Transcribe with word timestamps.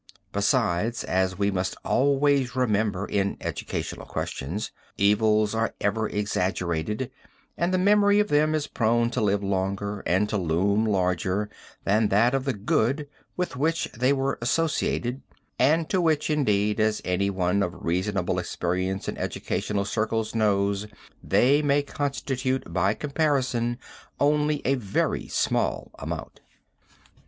Besides 0.33 1.03
as 1.03 1.37
we 1.37 1.51
must 1.51 1.75
always 1.85 2.55
remember 2.55 3.05
in 3.05 3.37
educational 3.39 4.07
questions, 4.07 4.71
evils 4.97 5.53
are 5.53 5.75
ever 5.79 6.09
exaggerated 6.09 7.11
and 7.55 7.71
the 7.71 7.77
memory 7.77 8.19
of 8.19 8.29
them 8.29 8.55
is 8.55 8.65
prone 8.65 9.11
to 9.11 9.21
live 9.21 9.43
longer 9.43 9.99
and 10.07 10.27
to 10.29 10.37
loom 10.39 10.85
up 10.87 10.93
larger 10.93 11.51
than 11.83 12.07
that 12.07 12.33
of 12.33 12.45
the 12.45 12.53
good 12.53 13.07
with 13.37 13.55
which 13.55 13.91
they 13.91 14.11
were 14.11 14.39
associated 14.41 15.21
and 15.59 15.87
to 15.91 16.01
which 16.01 16.31
indeed, 16.31 16.79
as 16.79 17.03
anyone 17.05 17.61
of 17.61 17.75
reasonable 17.85 18.39
experience 18.39 19.07
in 19.07 19.15
educational 19.19 19.85
circles 19.85 20.33
knows, 20.33 20.87
they 21.23 21.61
may 21.61 21.83
constitute 21.83 22.73
by 22.73 22.95
comparison 22.95 23.77
only 24.19 24.63
a 24.65 24.73
very 24.73 25.27
small 25.27 25.91
amount. 25.99 26.41